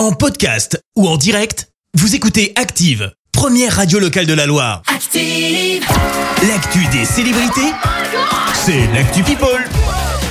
En 0.00 0.12
podcast 0.12 0.82
ou 0.96 1.06
en 1.06 1.18
direct, 1.18 1.68
vous 1.92 2.14
écoutez 2.14 2.54
Active, 2.56 3.12
première 3.32 3.76
radio 3.76 3.98
locale 3.98 4.24
de 4.24 4.32
la 4.32 4.46
Loire. 4.46 4.80
Active. 4.86 5.84
L'actu 6.48 6.86
des 6.86 7.04
célébrités, 7.04 7.70
c'est 8.54 8.86
l'actu 8.94 9.22
People. 9.22 9.62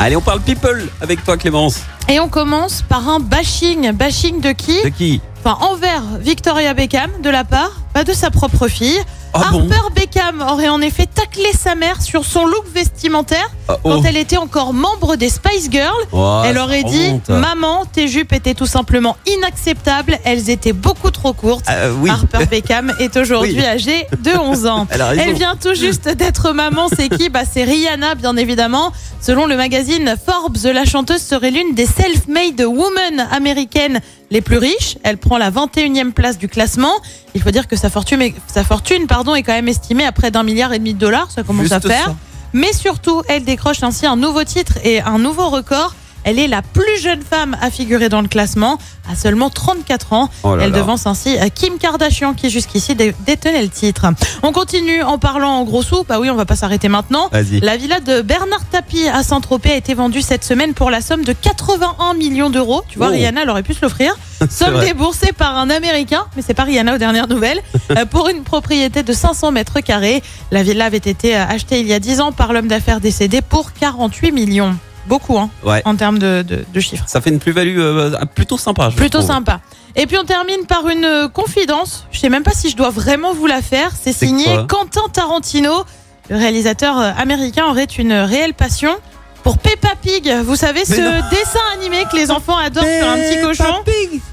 Allez, 0.00 0.16
on 0.16 0.20
parle 0.20 0.40
people 0.40 0.88
avec 1.00 1.22
toi 1.22 1.36
Clémence. 1.36 1.82
Et 2.08 2.18
on 2.18 2.28
commence 2.28 2.82
par 2.82 3.08
un 3.08 3.20
bashing. 3.20 3.92
Bashing 3.92 4.40
de 4.40 4.50
qui 4.50 4.82
De 4.82 4.88
qui 4.88 5.20
Enfin, 5.44 5.64
envers 5.64 6.02
Victoria 6.18 6.74
Beckham, 6.74 7.12
de 7.22 7.30
la 7.30 7.44
part 7.44 7.82
pas 7.94 8.02
de 8.02 8.12
sa 8.12 8.32
propre 8.32 8.66
fille. 8.66 8.98
Ah 9.34 9.48
bon 9.50 9.60
Harper 9.70 9.94
Beckham 9.94 10.42
aurait 10.42 10.68
en 10.68 10.80
effet 10.82 11.06
taclé 11.06 11.52
sa 11.58 11.74
mère 11.74 12.02
sur 12.02 12.24
son 12.24 12.44
look 12.46 12.64
vestimentaire 12.74 13.48
Ah, 13.68 13.76
oh. 13.84 13.90
quand 13.90 14.02
elle 14.04 14.16
était 14.16 14.36
encore 14.36 14.72
membre 14.74 15.16
des 15.16 15.28
Spice 15.28 15.68
Girls. 15.70 15.94
Elle 16.44 16.58
aurait 16.58 16.84
dit. 16.84 17.12
Maman, 17.28 17.84
tes 17.86 18.08
jupes 18.08 18.32
étaient 18.32 18.54
tout 18.54 18.66
simplement 18.66 19.16
inacceptables, 19.26 20.18
elles 20.24 20.50
étaient 20.50 20.72
beaucoup 20.72 21.10
trop 21.10 21.32
courtes. 21.32 21.64
Ah, 21.66 21.90
oui. 22.00 22.10
Harper 22.10 22.46
Beckham 22.46 22.92
est 22.98 23.16
aujourd'hui 23.16 23.54
Oui. 23.56 23.64
âgée 23.64 24.06
de 24.22 24.32
11 24.38 24.66
ans. 24.66 24.86
Elle 24.90 25.34
vient 25.34 25.56
tout 25.56 25.74
juste 25.74 26.08
d'être 26.08 26.52
maman. 26.52 26.88
C'est 26.94 27.08
qui? 27.08 27.28
Bah, 27.28 27.40
C'est 27.50 27.64
Rihanna, 27.64 28.14
bien 28.14 28.36
évidemment. 28.36 28.92
Selon 29.20 29.46
le 29.46 29.56
magazine 29.56 30.14
Forbes, 30.26 30.56
la 30.64 30.84
chanteuse 30.84 31.22
serait 31.22 31.50
l'une 31.50 31.74
des 31.74 31.86
self-made 31.86 32.60
women 32.60 33.26
américaines 33.30 34.00
les 34.32 34.40
plus 34.40 34.56
riches. 34.56 34.96
Elle 35.04 35.18
prend 35.18 35.36
la 35.38 35.50
21e 35.50 36.12
place 36.12 36.38
du 36.38 36.48
classement. 36.48 36.94
Il 37.34 37.42
faut 37.42 37.50
dire 37.50 37.68
que 37.68 37.76
sa 37.76 37.90
fortune, 37.90 38.22
est- 38.22 38.34
sa 38.48 38.64
fortune 38.64 39.06
pardon, 39.06 39.34
est 39.34 39.42
quand 39.42 39.52
même 39.52 39.68
estimée 39.68 40.04
à 40.06 40.10
près 40.10 40.30
d'un 40.32 40.42
milliard 40.42 40.72
et 40.72 40.78
demi 40.78 40.94
de 40.94 40.98
dollars. 40.98 41.30
Ça 41.30 41.42
commence 41.44 41.62
Juste 41.64 41.74
à 41.74 41.80
faire. 41.80 42.04
ça. 42.06 42.16
Mais 42.54 42.72
surtout, 42.72 43.22
elle 43.28 43.44
décroche 43.44 43.82
ainsi 43.82 44.06
un 44.06 44.16
nouveau 44.16 44.42
titre 44.44 44.74
et 44.84 45.00
un 45.02 45.18
nouveau 45.18 45.48
record. 45.50 45.94
Elle 46.24 46.38
est 46.38 46.48
la 46.48 46.62
plus 46.62 47.00
jeune 47.00 47.22
femme 47.22 47.56
à 47.60 47.70
figurer 47.70 48.08
dans 48.08 48.20
le 48.20 48.28
classement, 48.28 48.78
à 49.10 49.16
seulement 49.16 49.50
34 49.50 50.12
ans. 50.12 50.28
Oh 50.44 50.54
là 50.56 50.64
Elle 50.64 50.70
là. 50.72 50.78
devance 50.78 51.06
ainsi 51.06 51.36
Kim 51.54 51.78
Kardashian 51.78 52.34
qui 52.34 52.50
jusqu'ici 52.50 52.94
dé- 52.94 53.14
détenait 53.26 53.62
le 53.62 53.68
titre. 53.68 54.06
On 54.42 54.52
continue 54.52 55.02
en 55.02 55.18
parlant 55.18 55.50
en 55.58 55.64
gros 55.64 55.82
sous. 55.82 56.04
Bah 56.04 56.18
oui, 56.20 56.30
on 56.30 56.34
va 56.36 56.44
pas 56.44 56.56
s'arrêter 56.56 56.88
maintenant. 56.88 57.28
Vas-y. 57.32 57.60
La 57.60 57.76
villa 57.76 58.00
de 58.00 58.20
Bernard 58.22 58.64
Tapie 58.70 59.08
à 59.08 59.22
Saint-Tropez 59.22 59.72
a 59.72 59.76
été 59.76 59.94
vendue 59.94 60.22
cette 60.22 60.44
semaine 60.44 60.74
pour 60.74 60.90
la 60.90 61.00
somme 61.00 61.24
de 61.24 61.32
81 61.32 62.14
millions 62.14 62.50
d'euros. 62.50 62.82
Tu 62.88 62.98
vois, 62.98 63.08
Oh. 63.08 63.12
Rihanna, 63.12 63.42
elle 63.42 63.50
aurait 63.50 63.62
pu 63.62 63.74
se 63.74 63.80
l'offrir. 63.82 64.14
C'est 64.40 64.50
Somme 64.64 64.74
vrai. 64.74 64.86
déboursée 64.86 65.32
par 65.32 65.56
un 65.56 65.70
Américain, 65.70 66.24
mais 66.34 66.42
c'est 66.44 66.54
pas 66.54 66.64
Rihanna 66.64 66.94
aux 66.94 66.98
dernières 66.98 67.28
nouvelles, 67.28 67.60
euh, 67.96 68.04
pour 68.06 68.28
une 68.28 68.42
propriété 68.42 69.02
de 69.04 69.12
500 69.12 69.52
mètres 69.52 69.78
carrés. 69.80 70.20
La 70.50 70.62
villa 70.64 70.86
avait 70.86 70.96
été 70.96 71.36
euh, 71.36 71.44
achetée 71.46 71.78
il 71.80 71.86
y 71.86 71.92
a 71.92 72.00
10 72.00 72.20
ans 72.20 72.32
par 72.32 72.52
l'homme 72.52 72.66
d'affaires 72.66 72.98
décédé 73.00 73.40
pour 73.40 73.72
48 73.72 74.32
millions. 74.32 74.76
Beaucoup, 75.06 75.38
hein, 75.38 75.50
Ouais. 75.64 75.82
en 75.84 75.96
termes 75.96 76.18
de, 76.18 76.42
de- 76.42 76.64
de 76.72 76.80
chiffres. 76.80 77.04
Ça 77.08 77.20
fait 77.20 77.30
une 77.30 77.38
plus-value 77.40 77.78
euh, 77.78 78.10
plutôt 78.34 78.56
sympa. 78.58 78.88
je 78.90 78.96
Plutôt 78.96 79.18
trouve. 79.18 79.30
sympa. 79.30 79.60
Et 79.96 80.06
puis 80.06 80.16
on 80.16 80.24
termine 80.24 80.64
par 80.66 80.88
une 80.88 81.04
euh, 81.04 81.28
confidence. 81.28 82.06
Je 82.12 82.20
sais 82.20 82.28
même 82.28 82.44
pas 82.44 82.52
si 82.52 82.70
je 82.70 82.76
dois 82.76 82.90
vraiment 82.90 83.34
vous 83.34 83.46
la 83.46 83.60
faire. 83.62 83.90
C'est 84.00 84.12
signé 84.12 84.46
Quentin 84.68 85.02
Tarantino. 85.12 85.84
Le 86.30 86.36
réalisateur 86.36 86.98
euh, 86.98 87.10
américain 87.18 87.66
aurait 87.68 87.84
une 87.84 88.12
réelle 88.12 88.54
passion 88.54 88.94
pour 89.42 89.58
Peppa 89.58 89.88
Pig. 90.00 90.32
Vous 90.44 90.54
savez 90.56 90.84
ce 90.84 91.00
non. 91.00 91.20
dessin 91.30 91.58
animé 91.76 92.04
que 92.10 92.16
les 92.16 92.30
enfants 92.30 92.56
adorent 92.56 92.84
sur 92.84 93.08
un 93.08 93.16
petit 93.16 93.40
cochon. 93.42 93.74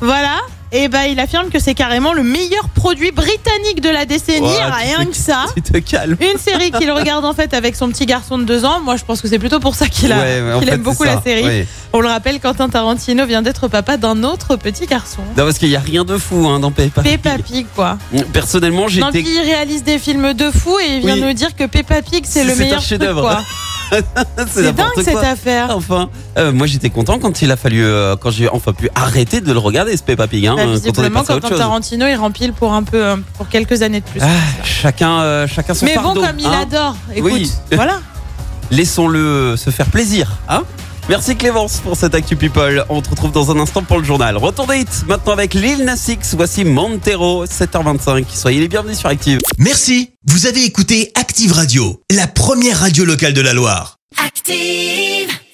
Voilà. 0.00 0.36
Et 0.74 0.88
ben 0.88 1.02
il 1.10 1.20
affirme 1.20 1.50
que 1.50 1.58
c'est 1.58 1.74
carrément 1.74 2.14
le 2.14 2.22
meilleur 2.22 2.68
produit 2.74 3.10
britannique 3.12 3.82
de 3.82 3.90
la 3.90 4.06
décennie. 4.06 4.48
Rien 4.48 5.04
que 5.04 5.14
ça. 5.14 5.44
Tu 5.54 5.60
te 5.60 5.76
calmes. 5.78 6.16
Une 6.20 6.38
série 6.38 6.70
qu'il 6.70 6.90
regarde 6.90 7.24
en 7.26 7.34
fait 7.34 7.52
avec 7.52 7.76
son 7.76 7.88
petit 7.90 8.06
garçon 8.06 8.38
de 8.38 8.44
deux 8.44 8.64
ans. 8.64 8.80
Moi, 8.80 8.96
je 8.96 9.04
pense 9.04 9.20
que 9.20 9.28
c'est 9.28 9.38
plutôt 9.38 9.60
pour 9.60 9.74
ça 9.74 9.86
qu'il 9.88 10.10
a- 10.12 10.18
Ouais, 10.18 10.40
mais 10.40 10.52
en 10.54 10.58
qu'il 10.60 10.68
fait, 10.68 10.74
aime 10.76 10.82
beaucoup 10.82 11.04
la 11.04 11.20
série. 11.20 11.66
On 11.92 12.00
le 12.00 12.08
rappelle, 12.08 12.40
Quentin 12.40 12.70
Tarantino 12.70 13.26
vient 13.26 13.42
d'être 13.42 13.68
papa 13.68 13.98
d'un 13.98 14.24
autre 14.24 14.56
petit 14.56 14.86
garçon. 14.86 15.20
Non, 15.36 15.44
parce 15.44 15.58
qu'il 15.58 15.68
n'y 15.68 15.76
a 15.76 15.80
rien 15.80 16.04
de 16.04 16.16
fou 16.16 16.46
hein, 16.48 16.58
dans 16.58 16.70
Peppa. 16.70 17.02
Peppa 17.02 17.36
Pig, 17.36 17.66
quoi. 17.74 17.98
Personnellement, 18.32 18.82
Non, 18.82 18.88
j'étais. 18.88 19.10
puis 19.10 19.26
il 19.28 19.42
réalise 19.42 19.84
des 19.84 19.98
films 19.98 20.32
de 20.32 20.50
fou 20.50 20.78
et 20.78 20.96
il 20.96 21.00
vient 21.00 21.14
Oui. 21.16 21.20
nous 21.20 21.32
dire 21.34 21.54
que 21.54 21.64
Peppa 21.64 22.00
Pig, 22.00 22.24
c'est 22.26 22.44
le 22.44 22.50
C'est 22.54 22.56
un 22.62 22.64
meilleur 22.64 22.80
chef-d'œuvre. 22.80 23.42
C'est 24.48 24.72
dingue 24.72 24.88
cette 25.02 25.16
affaire. 25.16 25.68
Enfin, 25.76 26.08
euh, 26.38 26.52
moi 26.52 26.66
j'étais 26.66 26.90
content 26.90 27.18
quand 27.18 27.42
il 27.42 27.50
a 27.50 27.56
fallu, 27.56 27.84
euh, 27.84 28.16
quand 28.16 28.30
j'ai 28.30 28.48
enfin 28.48 28.72
pu 28.72 28.88
arrêter 28.94 29.40
de 29.40 29.52
le 29.52 29.58
regarder 29.58 29.96
ce 29.96 30.02
Peppa 30.02 30.26
Pig, 30.26 30.46
hein, 30.46 30.54
Bah, 30.56 30.62
quand 30.62 30.68
on 30.68 30.72
est 30.72 30.76
visiblement, 30.76 31.20
passé 31.20 31.32
à 31.32 31.36
autre 31.36 31.42
Quentin 31.42 31.48
chose. 31.48 31.58
Tarantino, 31.58 32.06
il 32.06 32.14
rempile 32.14 32.52
pour 32.52 32.72
un 32.72 32.82
peu, 32.82 33.04
euh, 33.04 33.16
pour 33.36 33.48
quelques 33.48 33.82
années 33.82 34.00
de 34.00 34.06
plus. 34.06 34.20
Ah, 34.22 34.26
chacun, 34.64 35.20
euh, 35.20 35.46
chacun 35.46 35.74
son 35.74 35.84
Mais 35.86 35.96
bon, 35.96 36.14
comme 36.14 36.38
il 36.38 36.46
hein. 36.46 36.60
adore, 36.62 36.96
écoute, 37.14 37.30
Oui. 37.32 37.52
voilà. 37.72 38.00
Laissons-le 38.70 39.56
se 39.56 39.70
faire 39.70 39.86
plaisir. 39.86 40.32
Hein 40.48 40.62
Merci 41.12 41.36
Clémence 41.36 41.80
pour 41.80 41.94
cette 41.94 42.14
Actu 42.14 42.36
People. 42.36 42.86
On 42.88 43.02
te 43.02 43.10
retrouve 43.10 43.32
dans 43.32 43.50
un 43.50 43.60
instant 43.60 43.82
pour 43.82 43.98
le 43.98 44.02
journal. 44.02 44.34
Retour 44.38 44.66
des 44.66 44.78
hits 44.78 45.04
maintenant 45.06 45.34
avec 45.34 45.52
Lil 45.52 45.84
Nas 45.84 46.06
X. 46.08 46.34
Voici 46.34 46.64
Montero, 46.64 47.44
7h25. 47.44 48.24
Soyez 48.34 48.60
les 48.60 48.68
bienvenus 48.68 48.96
sur 48.96 49.10
Active. 49.10 49.38
Merci, 49.58 50.14
vous 50.26 50.46
avez 50.46 50.64
écouté 50.64 51.12
Active 51.14 51.52
Radio, 51.52 52.00
la 52.10 52.26
première 52.26 52.78
radio 52.78 53.04
locale 53.04 53.34
de 53.34 53.42
la 53.42 53.52
Loire. 53.52 53.98
Active. 54.24 55.41